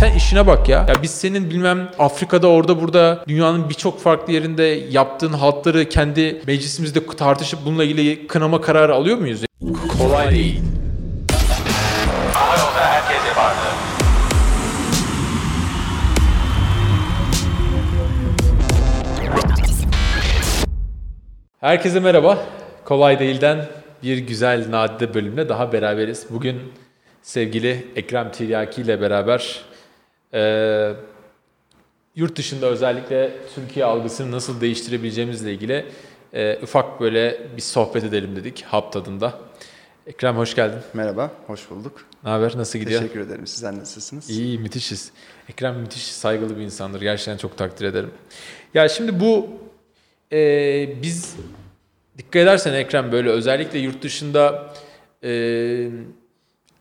[0.00, 0.78] sen işine bak ya.
[0.88, 7.06] Ya biz senin bilmem Afrika'da orada burada dünyanın birçok farklı yerinde yaptığın haltları kendi meclisimizde
[7.06, 9.44] tartışıp bununla ilgili kınama kararı alıyor muyuz?
[9.98, 10.62] Kolay değil.
[12.32, 13.58] Hava yolda herkes yapardı.
[21.60, 22.38] Herkese merhaba.
[22.84, 23.66] Kolay Değil'den
[24.02, 26.26] bir güzel nadide bölümle daha beraberiz.
[26.30, 26.60] Bugün
[27.22, 29.69] sevgili Ekrem Tiryaki ile beraber
[30.34, 30.92] e,
[32.14, 35.86] yurt dışında özellikle Türkiye algısını nasıl değiştirebileceğimizle ilgili
[36.32, 39.38] e, ufak böyle bir sohbet edelim dedik hap tadında.
[40.06, 40.78] Ekrem hoş geldin.
[40.94, 42.06] Merhaba, hoş bulduk.
[42.24, 42.52] Ne haber?
[42.56, 43.00] Nasıl gidiyor?
[43.00, 43.46] Teşekkür ederim.
[43.46, 44.30] Sizler nasılsınız?
[44.30, 45.12] İyi, müthişiz.
[45.48, 47.00] Ekrem müthiş saygılı bir insandır.
[47.00, 48.10] Gerçekten çok takdir ederim.
[48.74, 49.48] Ya şimdi bu
[50.32, 51.36] e, biz
[52.18, 54.74] dikkat edersen Ekrem böyle özellikle yurt dışında
[55.24, 55.30] e,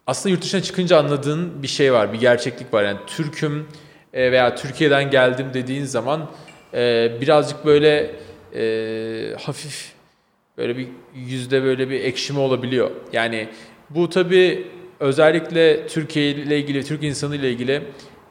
[0.09, 2.84] aslında yurt dışına çıkınca anladığın bir şey var, bir gerçeklik var.
[2.84, 3.68] Yani Türk'üm
[4.13, 6.30] e, veya Türkiye'den geldim dediğin zaman
[6.73, 8.15] e, birazcık böyle
[8.55, 9.93] e, hafif
[10.57, 12.91] böyle bir yüzde böyle bir ekşime olabiliyor.
[13.13, 13.49] Yani
[13.90, 14.68] bu tabii
[14.99, 17.82] özellikle Türkiye ile ilgili, Türk insanı ile ilgili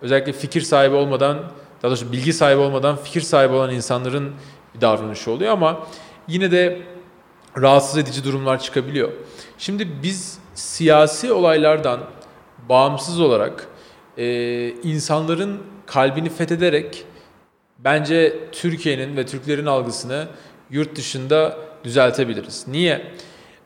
[0.02, 1.36] özellikle fikir sahibi olmadan,
[1.82, 4.32] daha doğrusu bilgi sahibi olmadan fikir sahibi olan insanların
[4.74, 5.86] bir davranışı oluyor ama
[6.28, 6.80] yine de
[7.56, 9.12] rahatsız edici durumlar çıkabiliyor.
[9.58, 12.00] Şimdi biz siyasi olaylardan
[12.68, 13.66] bağımsız olarak
[14.16, 17.04] e, insanların kalbini fethederek
[17.78, 20.28] bence Türkiye'nin ve Türklerin algısını
[20.70, 22.64] yurt dışında düzeltebiliriz.
[22.68, 23.02] Niye?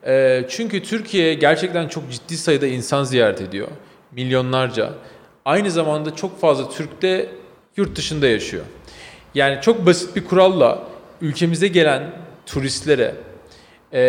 [0.05, 3.67] E, çünkü Türkiye gerçekten çok ciddi sayıda insan ziyaret ediyor.
[4.11, 4.89] Milyonlarca.
[5.45, 7.29] Aynı zamanda çok fazla Türk de
[7.77, 8.63] yurt dışında yaşıyor.
[9.35, 10.83] Yani çok basit bir kuralla
[11.21, 12.11] ülkemize gelen
[12.45, 13.15] turistlere
[13.93, 13.99] e,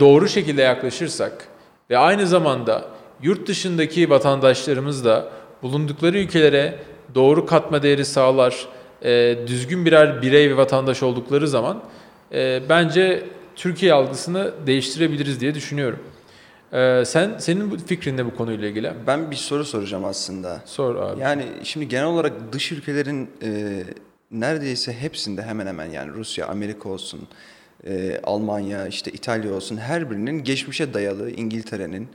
[0.00, 1.48] doğru şekilde yaklaşırsak
[1.90, 2.84] ve aynı zamanda
[3.22, 5.28] yurt dışındaki vatandaşlarımız da
[5.62, 6.78] bulundukları ülkelere
[7.14, 8.68] doğru katma değeri sağlar,
[9.02, 11.82] e, düzgün birer birey ve vatandaş oldukları zaman
[12.32, 13.24] e, bence
[13.56, 15.98] Türkiye algısını değiştirebiliriz diye düşünüyorum.
[16.72, 18.92] E, sen senin bu fikrin ne bu konuyla ilgili?
[19.06, 20.62] Ben bir soru soracağım aslında.
[20.64, 21.20] Sor abi.
[21.20, 23.82] Yani şimdi genel olarak dış ülkelerin e,
[24.30, 27.20] neredeyse hepsinde hemen hemen yani Rusya, Amerika olsun,
[27.86, 32.08] e, Almanya, işte İtalya olsun her birinin geçmişe dayalı İngiltere'nin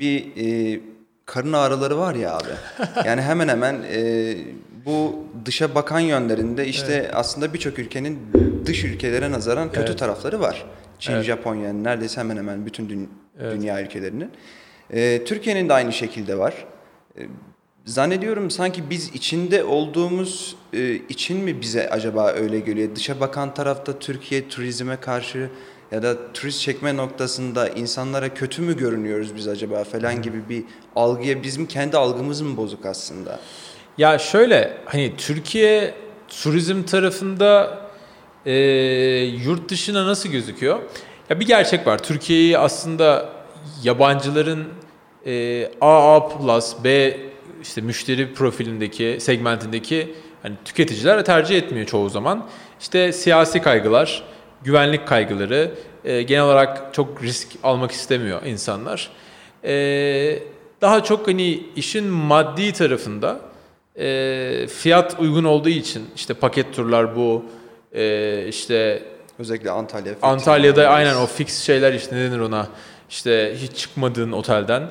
[0.00, 0.80] bir e,
[1.26, 2.48] karın ağrıları var ya abi.
[3.06, 4.34] Yani hemen hemen e,
[4.86, 8.18] bu dışa bakan yönlerinde işte aslında birçok ülkenin
[8.66, 9.98] dış ülkelere nazaran kötü Evet.
[9.98, 10.66] tarafları var.
[10.98, 11.24] Çin, Evet.
[11.24, 13.10] Japonya neredeyse hemen hemen bütün dün-
[13.50, 14.30] dünya ülkelerinin.
[14.92, 16.66] E, Türkiye'nin de aynı şekilde var.
[17.18, 17.22] E,
[17.84, 22.88] Zannediyorum sanki biz içinde olduğumuz e, için mi bize acaba öyle geliyor?
[22.96, 25.50] Dışa bakan tarafta Türkiye turizme karşı
[25.92, 30.64] ya da turist çekme noktasında insanlara kötü mü görünüyoruz biz acaba falan gibi bir
[30.96, 33.40] algıya bizim kendi algımız mı bozuk aslında?
[33.98, 35.94] Ya şöyle hani Türkiye
[36.28, 37.78] turizm tarafında
[38.46, 38.54] e,
[39.44, 40.80] yurt dışına nasıl gözüküyor?
[41.30, 41.98] Ya bir gerçek var.
[41.98, 43.28] Türkiye'yi aslında
[43.82, 44.68] yabancıların
[45.26, 47.16] e, AA B
[47.62, 52.48] işte müşteri profilindeki segmentindeki hani tüketiciler tercih etmiyor çoğu zaman.
[52.80, 54.22] İşte siyasi kaygılar,
[54.62, 55.70] güvenlik kaygıları,
[56.04, 59.10] e, genel olarak çok risk almak istemiyor insanlar.
[59.64, 60.38] E,
[60.80, 63.40] daha çok hani işin maddi tarafında
[63.98, 67.44] e, fiyat uygun olduğu için işte paket turlar bu
[67.94, 69.02] e, işte
[69.38, 70.14] Özellikle Antalya.
[70.22, 72.66] Antalya'da aynen o fix şeyler işte ne denir ona
[73.10, 74.90] işte hiç çıkmadığın otelden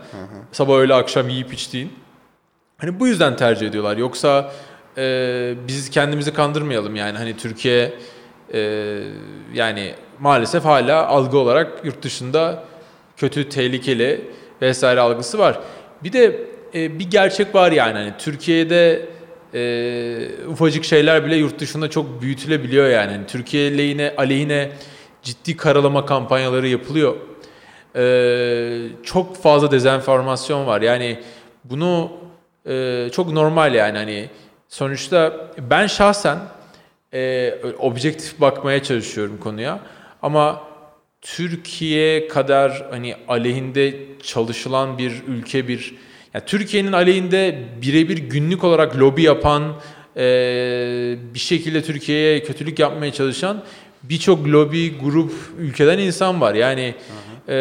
[0.52, 1.94] sabah öğle akşam yiyip içtiğin
[2.82, 4.52] hani bu yüzden tercih ediyorlar yoksa
[4.98, 7.94] e, biz kendimizi kandırmayalım yani hani Türkiye
[8.54, 9.00] e,
[9.54, 12.64] yani maalesef hala algı olarak yurt dışında
[13.18, 14.32] kötü tehlikeli
[14.62, 15.60] vesaire algısı var
[16.04, 16.40] bir de
[16.76, 19.10] e, bir gerçek var yani hani Türkiye'de
[19.54, 23.12] e, ufacık şeyler bile yurt dışında çok büyütülebiliyor yani.
[23.12, 24.70] Hani Türkiye lehine, aleyhine
[25.24, 27.16] ciddi karalama kampanyaları yapılıyor.
[27.96, 28.04] E,
[29.04, 30.82] çok fazla dezenformasyon var.
[30.82, 31.20] Yani
[31.64, 32.12] bunu
[32.70, 34.30] e, çok normal yani hani
[34.70, 36.40] sonuçta ben şahsen
[37.14, 39.80] e, objektif bakmaya çalışıyorum konuya
[40.22, 40.64] ama
[41.22, 45.96] Türkiye kadar hani aleyhinde çalışılan bir ülke bir
[46.34, 49.76] ya Türkiye'nin aleyhinde birebir günlük olarak lobi yapan
[50.18, 50.24] e,
[51.34, 53.64] bir şekilde Türkiye'ye kötülük yapmaya çalışan
[54.04, 56.54] birçok lobi grup ülkeden insan var.
[56.54, 56.96] Yani
[57.50, 57.56] e,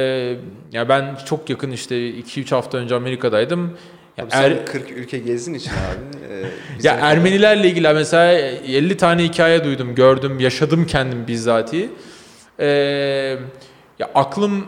[0.73, 3.79] ya ben çok yakın işte 2-3 hafta önce Amerika'daydım.
[4.21, 6.33] Ya Tabii Er- sen 40 ülke gezdin için abi.
[6.35, 6.47] e,
[6.83, 11.89] ya Ermenilerle ilgili mesela 50 tane hikaye duydum, gördüm, yaşadım kendim bizzatihi.
[12.61, 12.67] Ee,
[13.99, 14.67] ya aklım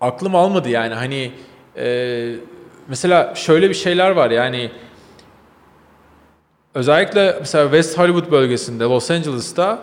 [0.00, 1.32] aklım almadı yani hani
[1.76, 2.34] e,
[2.88, 4.70] mesela şöyle bir şeyler var yani
[6.74, 9.78] özellikle mesela West Hollywood bölgesinde Los Angeles'ta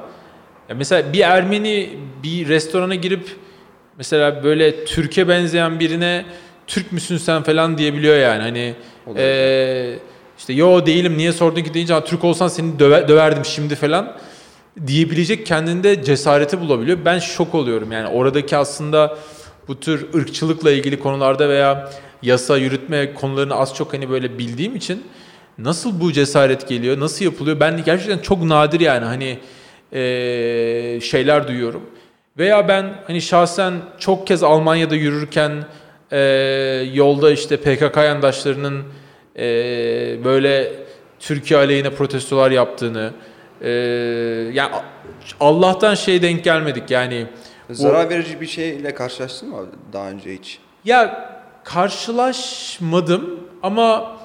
[0.76, 1.90] mesela bir Ermeni
[2.24, 3.28] bir restorana girip
[3.98, 6.26] mesela böyle Türkiye benzeyen birine
[6.68, 8.74] Türk müsün sen falan diyebiliyor yani hani
[9.08, 9.24] Olabilir.
[9.26, 10.00] eee,
[10.38, 14.14] işte yo değilim niye sordun ki deyince "Ha, Türk olsan seni döve- döverdim şimdi falan
[14.88, 16.98] diyebilecek kendinde cesareti bulabiliyor.
[17.06, 19.18] Ben şok oluyorum yani oradaki aslında
[19.68, 21.90] bu tür ırkçılıkla ilgili konularda veya
[22.22, 25.04] yasa yürütme konularını az çok hani böyle bildiğim için
[25.58, 29.40] nasıl bu cesaret geliyor, nasıl yapılıyor ben gerçekten çok nadir yani hani
[29.94, 31.82] eee, şeyler duyuyorum.
[32.38, 35.52] Veya ben hani şahsen çok kez Almanya'da yürürken
[36.12, 38.84] eee, yolda işte PKK yandaşlarının
[39.36, 40.72] eee, böyle
[41.20, 43.12] Türkiye aleyhine protestolar yaptığını
[43.62, 43.70] eee
[44.54, 44.72] yani
[45.40, 47.26] Allah'tan şey denk gelmedik yani
[47.70, 50.60] Zarar verici bir şeyle karşılaştın mı daha önce hiç?
[50.86, 51.30] ya
[51.64, 54.18] karşılaşmadım ama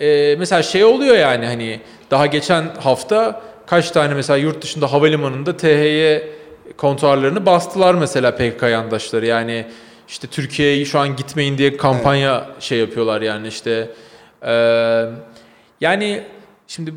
[0.00, 5.56] e, mesela şey oluyor yani hani daha geçen hafta kaç tane mesela yurt dışında havalimanında
[5.56, 6.16] THY
[6.76, 9.66] kontuarlarını bastılar mesela PKK yandaşları yani
[10.08, 13.90] işte Türkiye'ye şu an gitmeyin diye kampanya şey yapıyorlar yani işte
[14.42, 14.54] e,
[15.80, 16.22] yani
[16.66, 16.94] şimdi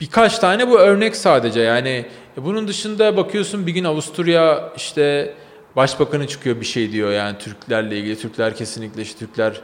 [0.00, 5.34] birkaç tane bu örnek sadece yani bunun dışında bakıyorsun bir gün Avusturya işte
[5.76, 9.60] başbakanı çıkıyor bir şey diyor yani Türklerle ilgili Türkler kesinlikle işte Türkler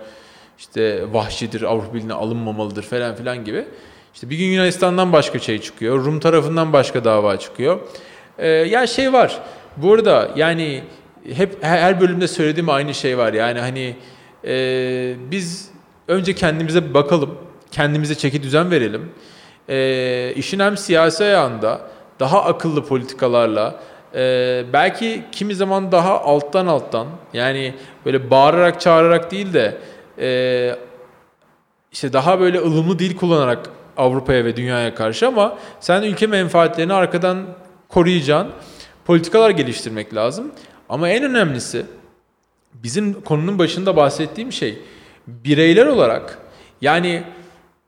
[0.59, 3.65] işte vahşidir Avrupa Birliği'ne alınmamalıdır falan filan gibi.
[4.15, 6.05] İşte bir gün Yunanistan'dan başka şey çıkıyor.
[6.05, 7.81] Rum tarafından başka dava çıkıyor.
[8.39, 9.41] Ee, ya şey var.
[9.77, 10.85] Bu arada yani
[11.35, 13.33] hep her bölümde söylediğim aynı şey var.
[13.33, 13.97] Yani hani
[14.45, 15.71] e, biz
[16.09, 17.39] önce kendimize bir bakalım.
[17.71, 19.11] Kendimize çeki düzen verelim.
[19.69, 21.81] E, işin hem siyasi ayağında
[22.21, 23.81] daha akıllı politikalarla
[24.15, 27.75] e, belki kimi zaman daha alttan alttan yani
[28.07, 29.79] böyle bağırarak çağırarak değil de
[30.19, 30.77] e,
[31.93, 37.47] işte daha böyle ılımlı dil kullanarak Avrupa'ya ve dünyaya karşı ama sen ülke menfaatlerini arkadan
[37.89, 38.49] koruyacağın
[39.07, 40.53] politikalar geliştirmek lazım.
[40.89, 41.87] Ama en önemlisi
[42.75, 44.79] bizim konunun başında bahsettiğim şey
[45.27, 46.39] bireyler olarak
[46.81, 47.23] yani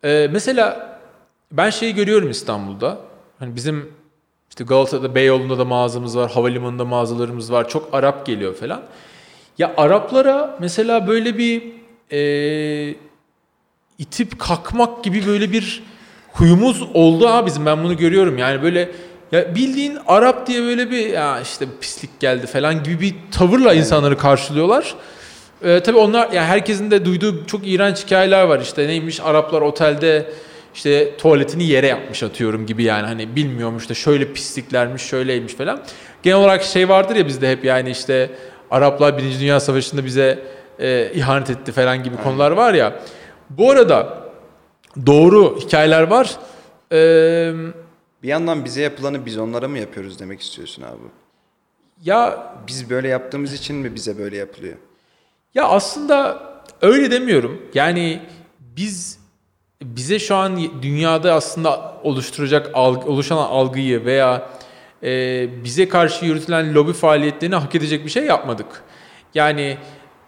[0.05, 0.99] e, mesela
[1.53, 2.99] ben şeyi görüyorum İstanbul'da.
[3.39, 3.93] Hani bizim
[4.51, 7.69] işte Galata'da Beyoğlu'nda da mağazamız var, havalimanında mağazalarımız var.
[7.69, 8.83] Çok Arap geliyor falan.
[9.59, 11.63] Ya Araplara mesela böyle bir
[12.13, 12.95] e,
[13.99, 15.83] itip kalkmak gibi böyle bir
[16.33, 17.67] huyumuz oldu ha bizim.
[17.67, 18.39] Ben bunu görüyorum.
[18.39, 18.91] Yani böyle
[19.33, 24.19] ya bildiğin Arap diye böyle bir ya işte pislik geldi falan gibi bir tavırla insanları
[24.19, 24.95] karşılıyorlar.
[25.65, 28.61] Ee, tabii onlar yani herkesin de duyduğu çok iğrenç hikayeler var.
[28.61, 30.27] İşte neymiş Araplar otelde
[30.75, 35.81] işte tuvaletini yere yapmış atıyorum gibi yani hani bilmiyormuş da şöyle pisliklermiş şöyleymiş falan.
[36.23, 38.31] Genel olarak şey vardır ya bizde hep yani işte
[38.71, 40.39] Araplar Birinci Dünya Savaşı'nda bize
[40.79, 43.01] e, ihanet etti falan gibi konular var ya.
[43.51, 44.19] Bu arada
[45.07, 46.31] doğru hikayeler var.
[46.93, 47.53] Ee,
[48.23, 51.03] Bir yandan bize yapılanı biz onlara mı yapıyoruz demek istiyorsun abi?
[52.05, 54.77] ya Biz böyle yaptığımız için mi bize böyle yapılıyor?
[55.55, 56.43] Ya aslında
[56.83, 57.63] öyle demiyorum.
[57.75, 58.23] Yani
[58.61, 59.21] biz
[59.83, 64.51] bize şu an dünyada aslında oluşturacak algı, oluşan algıyı veya
[65.03, 68.83] e, bize karşı yürütülen lobi faaliyetlerini hak edecek bir şey yapmadık.
[69.35, 69.79] Yani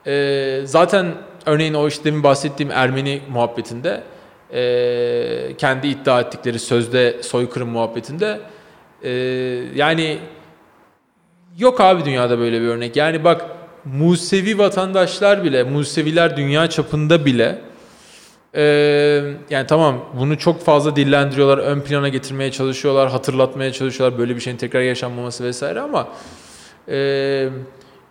[0.07, 1.15] e, zaten
[1.47, 4.03] örneğin o işte demin bahsettiğim Ermeni muhabbetinde
[4.53, 8.41] e, kendi iddia ettikleri sözde soykırım muhabbetinde
[9.03, 9.11] e,
[9.75, 10.19] yani
[11.59, 12.97] Yok abi dünyada böyle bir örnek.
[12.97, 13.47] Yani bak
[13.85, 17.59] Musevi vatandaşlar bile, Museviler dünya çapında bile
[18.55, 18.63] e,
[19.51, 24.57] yani tamam bunu çok fazla dillendiriyorlar, ön plana getirmeye çalışıyorlar, hatırlatmaya çalışıyorlar böyle bir şeyin
[24.57, 26.09] tekrar yaşanmaması vesaire ama
[26.89, 27.49] e,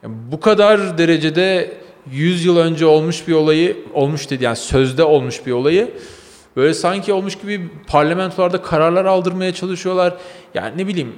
[0.04, 1.74] bu kadar derecede
[2.12, 5.92] 100 yıl önce olmuş bir olayı olmuş dedi yani sözde olmuş bir olayı
[6.55, 10.13] böyle sanki olmuş gibi parlamentolarda kararlar aldırmaya çalışıyorlar.
[10.53, 11.15] Yani ne bileyim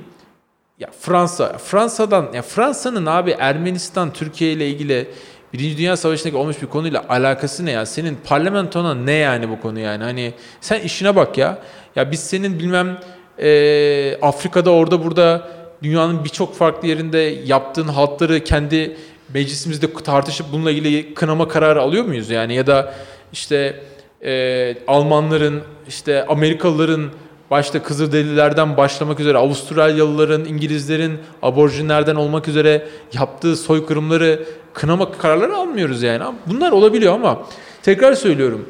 [0.79, 5.07] ya Fransa, Fransa'dan, ya Fransa'nın abi Ermenistan, Türkiye ile ilgili
[5.53, 7.85] Birinci Dünya Savaşı'ndaki olmuş bir konuyla alakası ne ya?
[7.85, 10.03] Senin parlamentona ne yani bu konu yani?
[10.03, 11.57] Hani sen işine bak ya.
[11.95, 12.99] Ya biz senin bilmem
[13.39, 15.47] e, Afrika'da orada burada
[15.83, 18.97] dünyanın birçok farklı yerinde yaptığın haltları kendi
[19.33, 22.55] meclisimizde tartışıp bununla ilgili kınama kararı alıyor muyuz yani?
[22.55, 22.93] Ya da
[23.33, 23.83] işte
[24.23, 27.11] e, Almanların, işte Amerikalıların
[27.51, 36.23] başta Kızılderililerden başlamak üzere Avustralyalıların, İngilizlerin, aborjinlerden olmak üzere yaptığı soykırımları kınama kararları almıyoruz yani.
[36.45, 37.47] Bunlar olabiliyor ama
[37.81, 38.69] tekrar söylüyorum.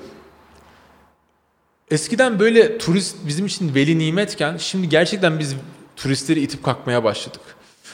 [1.92, 5.56] Eskiden böyle turist bizim için veli nimetken şimdi gerçekten biz
[5.96, 7.42] turistleri itip kalkmaya başladık.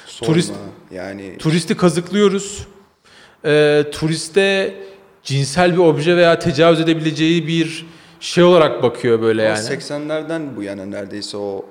[0.05, 0.33] Sorma.
[0.33, 0.53] Turist-
[0.91, 2.67] yani Turisti kazıklıyoruz.
[3.45, 4.75] Ee, turiste
[5.23, 7.85] cinsel bir obje veya tecavüz edebileceği bir
[8.19, 9.59] şey olarak bakıyor böyle yani.
[9.59, 11.65] 80'lerden bu yana neredeyse o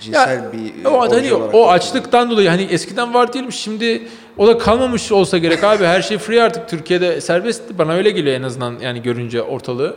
[0.00, 4.46] cinsel Ya, bir o obje hani o açlıktan dolayı hani eskiden var diyelim şimdi o
[4.46, 8.42] da kalmamış olsa gerek abi her şey free artık Türkiye'de serbest bana öyle geliyor en
[8.42, 9.96] azından yani görünce ortalığı.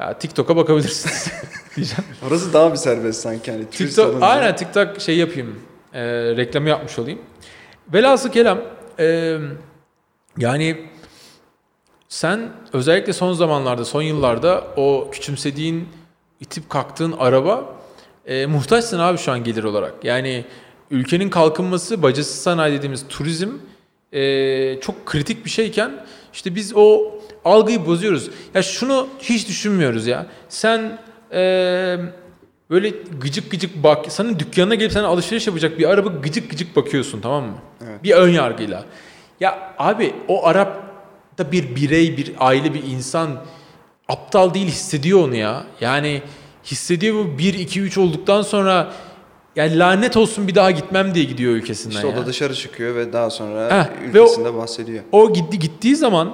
[0.00, 1.28] Ya, TikTok'a bakabilirsiniz
[1.76, 2.04] diyeceğim.
[2.28, 5.60] Orası daha bir serbest sanki hani TikTok, aynen TikTok şey yapayım.
[5.94, 6.02] E,
[6.36, 7.18] reklamı yapmış olayım.
[7.92, 8.60] Velhasıl kelam
[8.98, 9.36] e,
[10.38, 10.76] yani
[12.12, 15.88] sen özellikle son zamanlarda, son yıllarda o küçümsediğin,
[16.40, 17.76] itip kalktığın araba
[18.26, 20.04] e, muhtaçsın abi şu an gelir olarak.
[20.04, 20.44] Yani
[20.90, 23.48] ülkenin kalkınması, bacasız sanayi dediğimiz turizm
[24.12, 27.14] e, çok kritik bir şeyken işte biz o
[27.44, 28.30] algıyı bozuyoruz.
[28.54, 30.26] Ya şunu hiç düşünmüyoruz ya.
[30.48, 30.98] Sen
[31.32, 31.40] e,
[32.70, 32.90] böyle
[33.20, 37.44] gıcık gıcık bak, senin dükkanına gelip sana alışveriş yapacak bir araba gıcık gıcık bakıyorsun tamam
[37.44, 37.58] mı?
[37.88, 38.02] Evet.
[38.04, 38.84] Bir ön yargıyla.
[39.40, 40.91] Ya abi o Arap
[41.46, 43.30] da bir birey, bir aile, bir insan
[44.08, 45.64] aptal değil hissediyor onu ya.
[45.80, 46.22] Yani
[46.64, 48.92] hissediyor bu 1 2 3 olduktan sonra
[49.56, 52.14] yani lanet olsun bir daha gitmem diye gidiyor ülkesinden İşte ya.
[52.14, 55.04] o da dışarı çıkıyor ve daha sonra Heh, ve o- ülkesinde bahsediyor.
[55.12, 56.32] O gitti gittiği zaman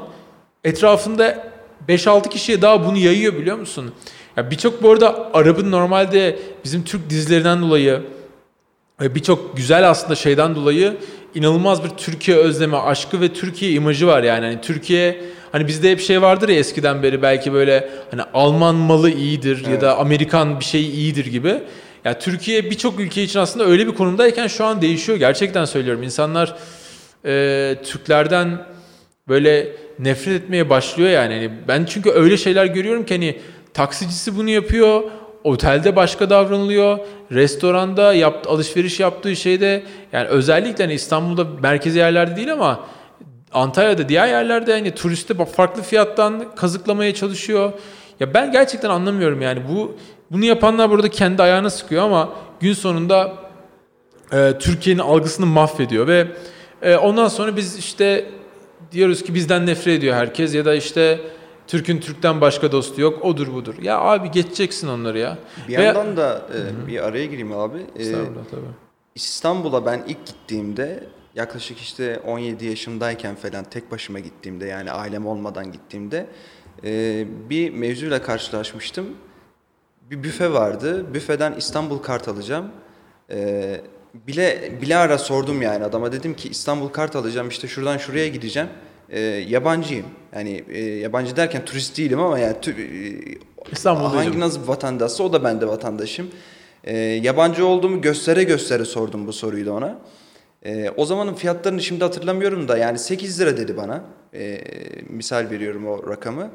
[0.65, 1.49] etrafında
[1.89, 3.93] 5-6 kişiye daha bunu yayıyor biliyor musun?
[4.37, 8.03] Ya birçok bu arada Arap'ın normalde bizim Türk dizilerinden dolayı
[9.01, 10.97] ve birçok güzel aslında şeyden dolayı
[11.39, 14.47] inanılmaz bir Türkiye özleme, aşkı ve Türkiye imajı var yani.
[14.47, 15.21] Hani Türkiye
[15.53, 19.81] hani bizde hep şey vardır ya eskiden beri belki böyle hani Alman malı iyidir ya
[19.81, 21.61] da Amerikan bir şey iyidir gibi.
[22.05, 25.19] Ya Türkiye birçok ülke için aslında öyle bir konumdayken şu an değişiyor.
[25.19, 26.03] Gerçekten söylüyorum.
[26.03, 26.57] İnsanlar
[27.25, 28.67] e, Türklerden
[29.29, 29.69] böyle
[29.99, 31.35] nefret etmeye başlıyor yani.
[31.35, 33.39] Hani ben çünkü öyle şeyler görüyorum ki hani
[33.75, 35.03] taksicisi bunu yapıyor,
[35.45, 36.99] otelde başka davranılıyor,
[37.33, 42.81] restoranda yap, alışveriş yaptığı şeyde yani özellikle hani İstanbul'da merkezi yerlerde değil ama
[43.53, 47.73] Antalya'da diğer yerlerde hani turiste farklı fiyattan kazıklamaya çalışıyor.
[48.21, 49.97] Ya ben gerçekten anlamıyorum yani bu
[50.31, 52.29] bunu yapanlar burada kendi ayağına sıkıyor ama
[52.61, 53.35] gün sonunda
[54.33, 56.27] e, Türkiye'nin algısını mahvediyor ve
[56.83, 58.25] e, ondan sonra biz işte
[58.93, 61.21] diyoruz ki bizden nefret ediyor herkes ya da işte
[61.69, 63.75] Türk'ün Türk'ten başka dostu yok odur budur.
[63.83, 65.39] Ya abi geçeceksin onları ya.
[65.69, 67.79] Bir Ve- yandan da e, bir araya gireyim abi.
[67.97, 68.61] E, Estağfurullah tabii.
[69.15, 75.73] İstanbul'a ben ilk gittiğimde yaklaşık işte 17 yaşımdayken falan tek başıma gittiğimde yani ailem olmadan
[75.73, 76.27] gittiğimde
[76.85, 79.07] e, bir mevzuyla karşılaşmıştım.
[80.11, 81.15] Bir büfe vardı.
[81.15, 82.67] Büfeden İstanbul kart alacağım.
[83.31, 83.81] E,
[84.15, 88.69] bile bile ara sordum yani adama dedim ki İstanbul kart alacağım işte şuradan şuraya gideceğim.
[89.11, 90.07] E, yabancıyım.
[90.35, 93.39] Yani e, yabancı derken turist değilim ama yani tü- e,
[94.19, 96.31] hangi nasıl vatandaşsa o da ben de vatandaşım.
[96.85, 99.99] Ee, yabancı olduğumu göstere göstere sordum bu soruyu da ona.
[100.65, 104.05] Ee, o zamanın fiyatlarını şimdi hatırlamıyorum da yani 8 lira dedi bana.
[104.35, 104.61] Ee,
[105.09, 106.51] misal veriyorum o rakamı.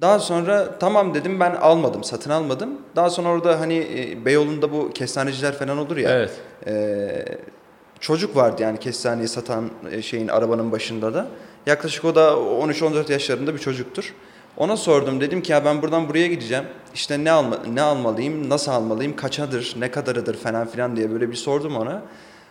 [0.00, 2.70] Daha sonra tamam dedim ben almadım, satın almadım.
[2.96, 6.10] Daha sonra orada hani e, Beyoğlu'nda bu kestaneciler falan olur ya.
[6.10, 6.30] Evet.
[6.66, 7.24] Ee,
[8.00, 11.26] çocuk vardı yani kestaneyi satan e, şeyin arabanın başında da.
[11.68, 14.14] Yaklaşık o da 13-14 yaşlarında bir çocuktur.
[14.56, 16.64] Ona sordum dedim ki ya ben buradan buraya gideceğim.
[16.94, 21.36] İşte ne alma, ne almalıyım, nasıl almalıyım, kaçadır, ne kadarıdır falan filan diye böyle bir
[21.36, 22.02] sordum ona.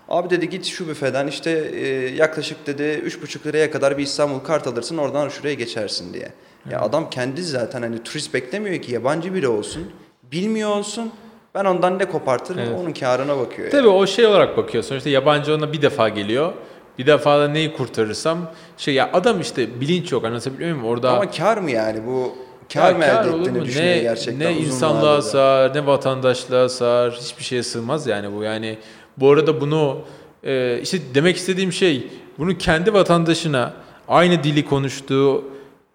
[0.10, 4.68] Abi dedi git şu büfeden işte e, yaklaşık dedi 3,5 liraya kadar bir İstanbul kart
[4.68, 6.32] alırsın oradan şuraya geçersin diye.
[6.72, 9.92] Ya adam kendi zaten hani turist beklemiyor ki yabancı biri olsun,
[10.32, 11.12] bilmiyor olsun.
[11.56, 12.80] Ben ondan ne kopartırım Evet.
[12.80, 13.72] onun karına bakıyor.
[13.72, 14.96] Tabii o şey olarak bakıyorsun.
[14.96, 16.54] İşte yabancı ona bir defa geliyor.
[16.98, 20.86] Bir defa da neyi kurtarırsam şey ya adam işte bilinç yok anlatabiliyor muyum?
[20.88, 22.36] Orada Ama kar mı yani bu
[22.74, 27.14] kar Ya mı kar elde ettiğini düşünüyor ne, gerçekten ne insanlığa sığar, ne vatandaşlığa sığar,
[27.14, 28.44] hiçbir şeye sığmaz yani bu.
[28.44, 28.78] Yani
[29.18, 30.00] bu arada bunu
[30.44, 33.74] e, işte demek istediğim şey bunu kendi vatandaşına
[34.08, 35.44] aynı dili konuştuğu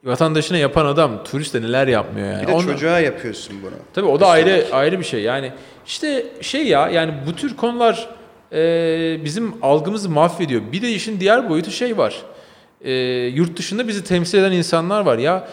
[0.04, 2.42] vatandaşına yapan adam turiste neler yapmıyor yani.
[2.42, 3.75] Bir de Ondan- çocuğa yapıyorsun bunu.
[3.94, 5.23] Tabii o da ayrı ayrı bir şey.
[5.23, 5.52] Yani
[5.87, 8.09] işte şey ya yani bu tür konular
[8.52, 10.62] e, bizim algımızı mahvediyor.
[10.73, 12.23] Bir de işin diğer boyutu şey var.
[12.80, 12.92] E,
[13.26, 15.49] yurt dışında bizi temsil eden insanlar var ya.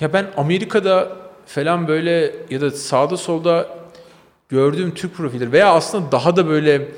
[0.00, 3.68] Ya ben Amerika'da falan böyle ya da sağda solda
[4.48, 6.88] gördüğüm Türk profilleri veya aslında daha da böyle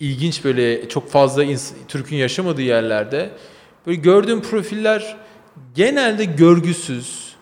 [0.00, 1.44] ilginç böyle çok fazla
[1.88, 3.30] Türk'ün yaşamadığı yerlerde
[3.86, 5.16] böyle gördüğüm profiller
[5.74, 7.32] genelde görgüsüz.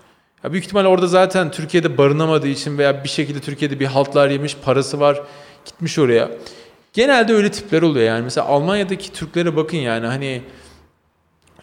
[0.45, 4.57] Ya büyük ihtimalle orada zaten Türkiye'de barınamadığı için veya bir şekilde Türkiye'de bir haltlar yemiş,
[4.65, 5.23] parası var,
[5.67, 6.31] gitmiş oraya.
[6.93, 8.23] Genelde öyle tipler oluyor yani.
[8.23, 10.43] Mesela Almanya'daki Türklere bakın yani hani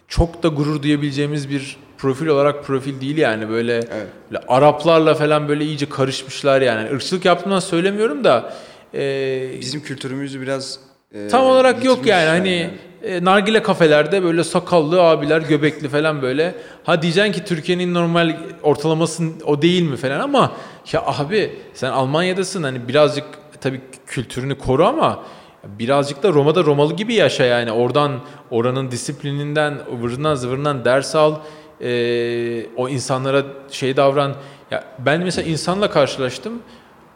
[0.08, 4.06] çok da gurur duyabileceğimiz bir profil olarak profil değil yani böyle, Evet.
[4.30, 6.88] böyle Araplarla falan böyle iyice karışmışlar yani.
[6.90, 8.52] Irkçılık yaptığımdan söylemiyorum da
[8.94, 10.78] e, Bizim kültürümüzü biraz
[11.14, 12.70] e, tam olarak yok yitirmişler yani hani
[13.02, 16.54] e, nargile kafelerde böyle sakallı abiler, göbekli falan böyle.
[16.84, 20.52] Ha diyeceksin ki Türkiye'nin normal ortalaması o değil mi falan ama
[20.92, 23.24] ya abi sen Almanya'dasın hani birazcık
[23.60, 25.22] tabii kültürünü koru ama
[25.64, 27.72] birazcık da Roma'da Romalı gibi yaşa yani.
[27.72, 31.34] Oradan oranın disiplininden, ıvırından zıvırından ders al.
[31.80, 34.34] E, o insanlara şey davran.
[34.70, 36.52] Ya ben mesela insanla karşılaştım.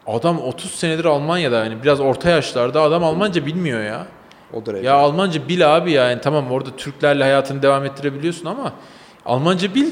[0.06, 4.06] Adam 30 senedir Almanya'da yani biraz orta yaşlarda adam Almanca bilmiyor ya.
[4.52, 4.86] O derece.
[4.86, 6.10] Ya Almanca bil abi ya.
[6.10, 8.72] Yani tamam orada Türklerle hayatını devam ettirebiliyorsun ama
[9.26, 9.86] Almanca bil.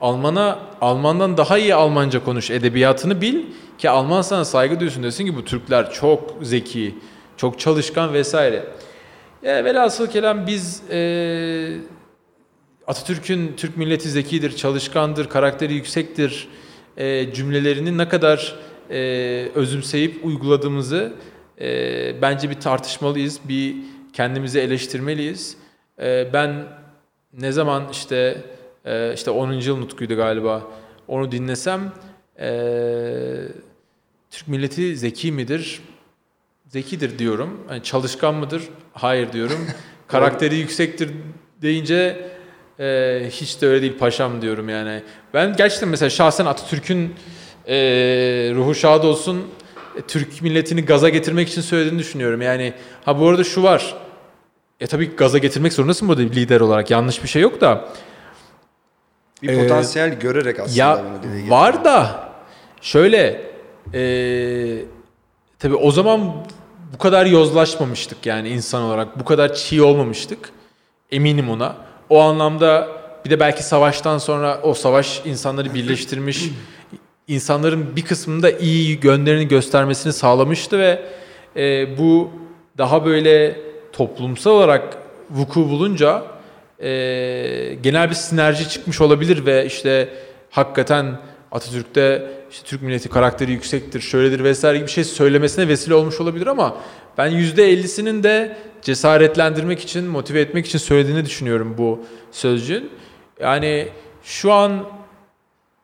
[0.00, 2.50] Almana Almandan daha iyi Almanca konuş.
[2.50, 3.42] Edebiyatını bil
[3.78, 6.94] ki Alman sana saygı duysun desin ki bu Türkler çok zeki,
[7.36, 8.64] çok çalışkan vesaire.
[9.42, 11.76] Ya velhasıl kelam biz e,
[12.86, 16.48] Atatürk'ün Türk milleti zekidir, çalışkandır, karakteri yüksektir
[16.96, 18.54] e, cümlelerini ne kadar
[18.90, 18.98] e,
[19.54, 21.12] özümseyip uyguladığımızı
[21.60, 23.74] e, bence bir tartışmalıyız, bir
[24.12, 25.56] kendimizi eleştirmeliyiz.
[26.02, 26.66] E, ben
[27.32, 28.36] ne zaman işte
[28.84, 29.52] e, işte 10.
[29.52, 30.62] yıl nutkuydu galiba
[31.08, 31.92] onu dinlesem
[32.40, 32.48] e,
[34.30, 35.80] Türk milleti zeki midir?
[36.68, 37.60] Zekidir diyorum.
[37.70, 38.62] Yani çalışkan mıdır?
[38.92, 39.66] Hayır diyorum.
[40.06, 41.10] Karakteri yüksektir
[41.62, 42.30] deyince
[42.80, 45.02] e, hiç de öyle değil paşam diyorum yani.
[45.34, 47.14] Ben gerçekten mesela şahsen Atatürk'ün
[47.68, 47.76] e,
[48.54, 49.46] ruhu şad olsun
[49.96, 52.42] e, Türk milletini gaza getirmek için söylediğini düşünüyorum.
[52.42, 52.72] Yani
[53.04, 53.94] ha bu arada şu var.
[54.80, 56.90] E tabii gaza getirmek zorundasın burada lider olarak.
[56.90, 57.88] Yanlış bir şey yok da.
[59.44, 62.28] Bir Ee, potansiyel görerek aslında Ya bunu var da
[62.80, 63.40] şöyle
[63.94, 64.02] e,
[65.58, 66.32] tabii o zaman
[66.94, 69.18] bu kadar yozlaşmamıştık yani insan olarak.
[69.20, 70.50] Bu kadar çiğ olmamıştık.
[71.10, 71.76] Eminim ona.
[72.10, 72.88] O anlamda
[73.24, 76.44] bir de belki savaştan sonra o savaş insanları birleştirmiş.
[77.28, 81.02] insanların bir kısmının da iyi yönlerini göstermesini sağlamıştı ve
[81.56, 82.30] e, bu
[82.78, 83.56] daha böyle
[83.92, 84.96] toplumsal olarak
[85.30, 86.22] vuku bulunca
[86.84, 90.08] e, genel bir sinerji çıkmış olabilir ve işte
[90.50, 91.20] hakikaten
[91.52, 96.46] Atatürk'te işte Türk milleti karakteri yüksektir, şöyledir vesaire gibi bir şey söylemesine vesile olmuş olabilir
[96.46, 96.76] ama
[97.18, 102.90] ben %50'sinin de cesaretlendirmek için, motive etmek için söylediğini düşünüyorum bu sözcüğün.
[103.40, 103.88] Yani
[104.24, 104.84] şu an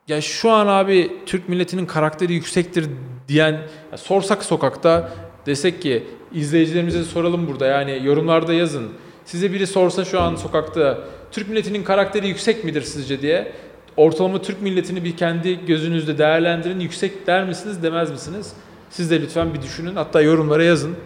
[0.09, 2.87] ya şu an abi Türk milletinin karakteri yüksektir
[3.29, 3.53] diyen
[3.93, 5.13] ya sorsak sokakta
[5.47, 8.93] desek ki izleyicilerimize soralım burada yani yorumlarda yazın.
[9.31, 10.99] Size biri sorsa şu an sokakta
[11.33, 13.53] Türk milletinin karakteri yüksek midir sizce diye
[13.97, 16.81] ortalama Türk milletini bir kendi gözünüzde değerlendirin.
[16.81, 18.53] Yüksek der misiniz demez misiniz?
[18.91, 19.97] Siz de lütfen bir düşünün.
[19.97, 20.97] Hatta yorumlara yazın.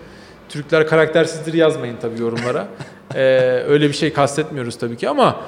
[0.48, 2.68] Türkler karaktersizdir yazmayın tabii yorumlara.
[3.14, 3.20] Ee,
[3.68, 5.40] öyle bir şey kastetmiyoruz tabii ki ama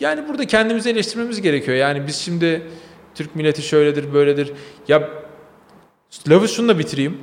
[0.00, 1.76] yani burada kendimizi eleştirmemiz gerekiyor.
[1.76, 2.62] Yani biz şimdi
[3.14, 4.52] Türk milleti şöyledir, böyledir.
[4.88, 5.08] Ya
[6.30, 7.18] lafı şununla bitireyim.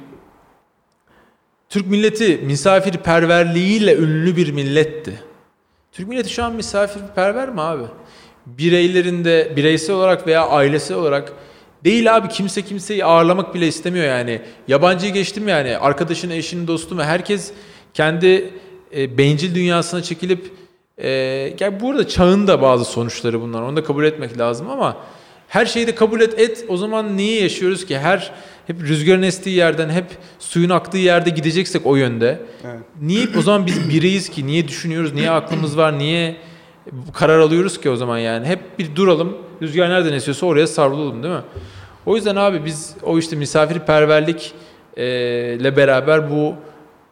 [1.73, 5.13] Türk milleti misafirperverliğiyle ünlü bir milletti.
[5.91, 7.83] Türk milleti şu an misafirperver mi abi?
[8.45, 11.33] Bireylerinde bireysel olarak veya ailesi olarak
[11.83, 14.41] değil abi kimse kimseyi ağırlamak bile istemiyor yani.
[14.67, 17.51] Yabancıyı geçtim yani arkadaşın, eşinin, dostum ve herkes
[17.93, 18.53] kendi
[18.95, 20.51] e, bencil dünyasına çekilip
[20.97, 21.09] e,
[21.59, 23.61] yani burada çağın da bazı sonuçları bunlar.
[23.61, 24.97] Onu da kabul etmek lazım ama
[25.47, 26.65] her şeyi de kabul et et.
[26.67, 27.99] O zaman niye yaşıyoruz ki?
[27.99, 28.31] Her
[28.67, 30.05] hep rüzgarın estiği yerden, hep
[30.39, 32.39] suyun aktığı yerde gideceksek o yönde.
[32.65, 32.79] Evet.
[33.01, 34.47] Niye o zaman biz bireyiz ki?
[34.47, 35.13] Niye düşünüyoruz?
[35.13, 35.99] Niye aklımız var?
[35.99, 36.35] Niye
[37.13, 38.45] karar alıyoruz ki o zaman yani?
[38.45, 39.37] Hep bir duralım.
[39.61, 41.41] Rüzgar nereden esiyorsa oraya savrulalım değil mi?
[42.05, 44.53] O yüzden abi biz o işte misafirperverlik
[44.97, 45.05] e,
[45.59, 46.55] ile beraber bu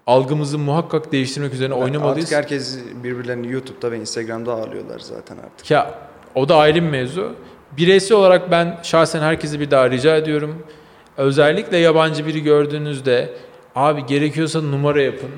[0.07, 2.25] algımızı muhakkak değiştirmek üzerine oynamalıyız.
[2.25, 5.71] Artık herkes birbirlerini YouTube'da ve Instagram'da ağırlıyorlar zaten artık.
[5.71, 5.93] Ya
[6.35, 7.35] o da ayrı bir mevzu.
[7.77, 10.63] Bireysel olarak ben şahsen herkese bir daha rica ediyorum.
[11.21, 13.29] Özellikle yabancı biri gördüğünüzde
[13.75, 15.29] abi gerekiyorsa numara yapın.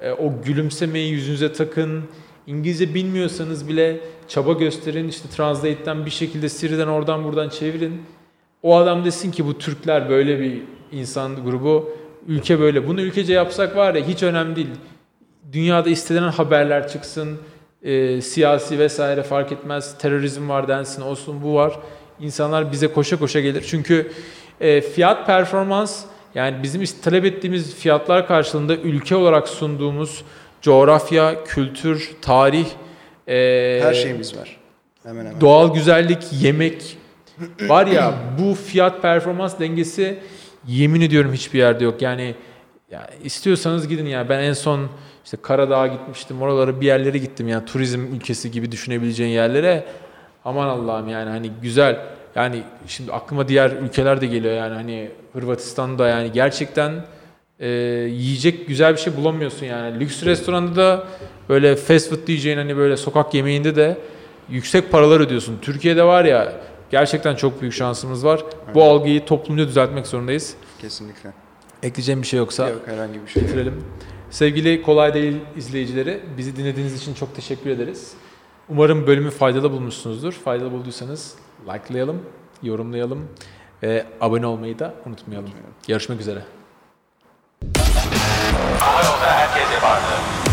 [0.00, 2.04] E, o gülümsemeyi yüzünüze takın.
[2.46, 5.08] İngilizce bilmiyorsanız bile çaba gösterin.
[5.08, 8.02] İşte Translate'den bir şekilde Siri'den oradan buradan çevirin.
[8.62, 10.62] O adam desin ki bu Türkler böyle bir
[10.92, 11.90] insan grubu.
[12.28, 12.86] Ülke böyle.
[12.86, 14.68] Bunu ülkece yapsak var ya hiç önemli değil.
[15.52, 17.38] Dünyada istenen haberler çıksın.
[17.82, 19.98] e, siyasi vesaire fark etmez.
[19.98, 21.78] Terörizm var densin, olsun bu var.
[22.20, 23.64] İnsanlar bize koşa koşa gelir.
[23.68, 24.10] Çünkü
[24.60, 30.24] e, fiyat performans yani bizim talep ettiğimiz fiyatlar karşılığında ülke olarak sunduğumuz
[30.62, 32.66] coğrafya, kültür, tarih,
[33.28, 34.56] e, Her şeyimiz var.
[35.02, 35.40] Hemen hemen.
[35.40, 36.98] doğal güzellik, yemek
[37.60, 40.18] var ya bu fiyat performans dengesi
[40.66, 42.02] yemin ediyorum hiçbir yerde yok.
[42.02, 42.34] Yani
[42.90, 44.28] ya istiyorsanız gidin ya.
[44.28, 44.88] Ben en son
[45.24, 46.42] işte Karadağ'a gitmiştim.
[46.42, 49.84] Oralara bir yerlere gittim yani turizm ülkesi gibi düşünebileceğin yerlere.
[50.44, 52.15] Aman Allah'ım yani hani güzel.
[52.36, 57.04] Yani şimdi aklıma diğer ülkeler de geliyor yani hani Hırvatistan'da yani gerçekten
[57.60, 57.68] e,
[58.10, 60.00] yiyecek güzel bir şey bulamıyorsun yani.
[60.00, 61.06] Lüks restoranda da
[61.48, 63.98] böyle fast food diyeceğin hani böyle sokak yemeğinde de
[64.48, 65.58] yüksek paralar ödüyorsun.
[65.62, 66.52] Türkiye'de var ya
[66.90, 68.44] gerçekten çok büyük şansımız var.
[68.74, 70.54] Bu algıyı toplumca düzeltmek zorundayız.
[70.80, 71.32] Kesinlikle.
[71.82, 73.42] Ekleyeceğim bir şey yoksa Yok herhangi bir şey.
[73.42, 73.84] bitirelim.
[74.30, 78.12] Sevgili Kolay Değil izleyicileri, bizi dinlediğiniz için çok teşekkür ederiz.
[78.68, 80.32] Umarım bölümü faydalı bulmuşsunuzdur.
[80.32, 81.34] Faydalı bulduysanız
[81.66, 82.22] likelayalım,
[82.62, 83.28] yorumlayalım
[83.82, 85.50] ve abone olmayı da unutmayalım.
[85.88, 86.42] Görüşmek üzere.
[88.80, 90.45] Hava yolda herkes yapardı.